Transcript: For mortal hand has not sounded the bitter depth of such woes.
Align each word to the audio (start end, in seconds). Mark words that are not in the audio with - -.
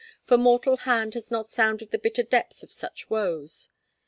For 0.25 0.35
mortal 0.35 0.77
hand 0.77 1.13
has 1.13 1.29
not 1.29 1.45
sounded 1.45 1.91
the 1.91 1.99
bitter 1.99 2.23
depth 2.23 2.63
of 2.63 2.73
such 2.73 3.07
woes. 3.11 3.69